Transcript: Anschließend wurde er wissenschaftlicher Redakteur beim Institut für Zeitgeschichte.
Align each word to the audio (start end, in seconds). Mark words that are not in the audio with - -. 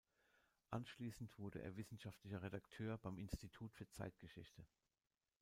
Anschließend 0.71 1.37
wurde 1.37 1.61
er 1.61 1.75
wissenschaftlicher 1.77 2.41
Redakteur 2.41 2.97
beim 2.97 3.19
Institut 3.19 3.71
für 3.75 3.87
Zeitgeschichte. 3.87 4.65